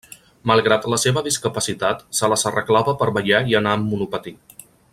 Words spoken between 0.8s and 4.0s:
la seva discapacitat, se les arreglava per ballar i anar amb